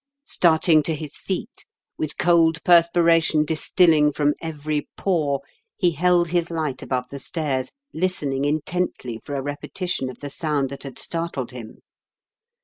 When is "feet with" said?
1.15-2.17